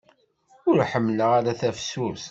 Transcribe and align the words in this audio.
Ur 0.69 0.77
ḥemmleɣ 0.91 1.31
ara 1.39 1.59
tafsut. 1.59 2.19